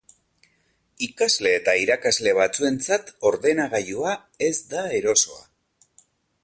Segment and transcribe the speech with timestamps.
[1.07, 4.17] Ikasle eta irakasle batzuentzat ordenagailua
[4.51, 5.45] ez da erosoa.